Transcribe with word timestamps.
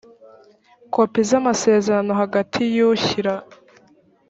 kopi 0.93 1.19
z 1.27 1.31
amasezerano 1.39 2.11
hagati 2.21 2.61
y 2.75 2.79
ushyira 2.91 3.33